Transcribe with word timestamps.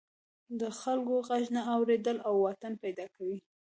د 0.59 0.61
خلکو 0.79 1.15
غږ 1.27 1.43
نه 1.55 1.61
اوریدل 1.75 2.17
واټن 2.41 2.73
پیدا 2.83 3.05
کوي. 3.15 3.37